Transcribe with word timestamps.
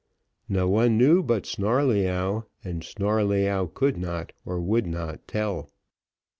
No 0.49 0.67
one 0.67 0.97
knew 0.97 1.21
but 1.21 1.45
Snarleyyow, 1.45 2.45
and 2.63 2.83
Snarleyyow 2.83 3.67
could 3.75 3.97
not 3.97 4.31
or 4.43 4.59
would 4.59 4.87
not 4.87 5.27
tell. 5.27 5.69